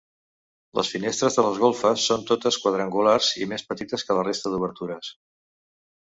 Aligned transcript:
Les 0.77 0.87
finestres 0.91 1.35
de 1.39 1.43
les 1.47 1.59
golfes 1.63 2.05
són 2.11 2.23
totes 2.31 2.57
quadrangulars 2.63 3.27
i 3.45 3.47
més 3.51 3.65
petites 3.73 4.07
que 4.07 4.17
la 4.21 4.25
resta 4.29 4.53
d'obertures. 4.55 5.11